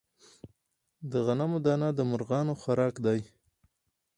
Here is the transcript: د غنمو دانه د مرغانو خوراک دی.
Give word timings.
د 1.11 1.13
غنمو 1.25 1.59
دانه 1.65 1.89
د 1.97 1.99
مرغانو 2.11 2.53
خوراک 2.61 2.95
دی. 3.05 3.19